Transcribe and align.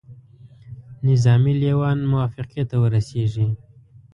نظامي 1.07 1.53
لېوان 1.61 1.99
موافقې 2.11 2.63
ته 2.69 2.75
ورسیږي. 2.83 3.47